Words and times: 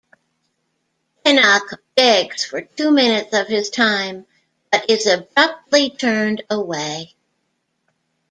Pinnock 1.23 1.79
begs 1.95 2.43
for 2.43 2.61
two 2.61 2.89
minutes 2.89 3.35
of 3.35 3.45
his 3.47 3.69
time, 3.69 4.25
but 4.71 4.89
is 4.89 5.05
abruptly 5.05 5.91
turned 5.91 6.41
away. 6.49 7.13